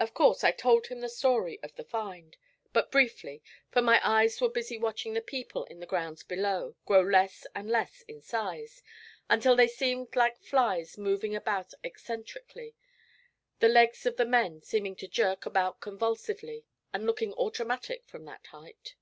Of 0.00 0.14
course 0.14 0.42
I 0.42 0.50
told 0.50 0.88
him 0.88 0.98
the 0.98 1.08
story 1.08 1.60
of 1.62 1.76
the 1.76 1.84
find 1.84 2.36
but 2.72 2.90
briefly, 2.90 3.40
for 3.70 3.80
my 3.82 4.00
eyes 4.02 4.40
were 4.40 4.48
busy 4.48 4.76
watching 4.78 5.14
the 5.14 5.20
people 5.20 5.62
in 5.66 5.78
the 5.78 5.86
grounds 5.86 6.24
below 6.24 6.74
grow 6.86 7.02
less 7.02 7.46
and 7.54 7.70
less 7.70 8.02
in 8.08 8.20
size, 8.20 8.82
until 9.30 9.54
they 9.54 9.68
seemed 9.68 10.16
like 10.16 10.38
flies 10.40 10.98
moving 10.98 11.36
about 11.36 11.72
eccentrically, 11.84 12.74
the 13.60 13.68
legs 13.68 14.04
of 14.06 14.16
the 14.16 14.26
men 14.26 14.60
seeming 14.60 14.96
to 14.96 15.06
jerk 15.06 15.46
about 15.46 15.80
convulsively, 15.80 16.64
and 16.92 17.06
looking 17.06 17.32
automatic 17.34 18.04
from 18.08 18.24
that 18.24 18.48
height. 18.48 18.96